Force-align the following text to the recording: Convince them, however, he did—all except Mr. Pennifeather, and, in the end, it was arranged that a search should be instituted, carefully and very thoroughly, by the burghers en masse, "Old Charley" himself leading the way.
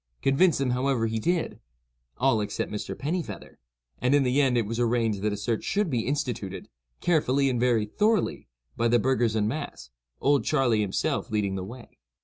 Convince 0.23 0.57
them, 0.57 0.71
however, 0.71 1.05
he 1.05 1.19
did—all 1.19 2.41
except 2.41 2.71
Mr. 2.71 2.97
Pennifeather, 2.97 3.59
and, 3.99 4.15
in 4.15 4.23
the 4.23 4.41
end, 4.41 4.57
it 4.57 4.65
was 4.65 4.79
arranged 4.79 5.21
that 5.21 5.31
a 5.31 5.37
search 5.37 5.63
should 5.63 5.91
be 5.91 6.07
instituted, 6.07 6.69
carefully 7.01 7.51
and 7.51 7.59
very 7.59 7.85
thoroughly, 7.85 8.47
by 8.75 8.87
the 8.87 8.97
burghers 8.97 9.35
en 9.35 9.47
masse, 9.47 9.91
"Old 10.19 10.43
Charley" 10.43 10.81
himself 10.81 11.29
leading 11.29 11.53
the 11.53 11.63
way. 11.63 11.99